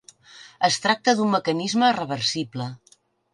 [0.67, 2.69] Es tracta d'un mecanisme reversible.